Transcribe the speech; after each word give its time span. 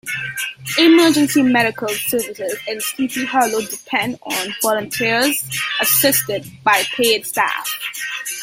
Emergency 0.79 1.43
medical 1.43 1.87
services 1.87 2.55
in 2.67 2.81
Sleepy 2.81 3.23
Hollow 3.23 3.61
depend 3.61 4.17
on 4.23 4.47
volunteers 4.59 5.47
assisted 5.79 6.43
by 6.63 6.81
paid 6.97 7.27
staff. 7.27 7.69